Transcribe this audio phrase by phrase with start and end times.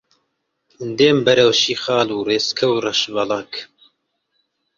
[0.97, 3.53] دێم بەرەو شیخاڵ و ڕێچکە و ڕەشبەڵەک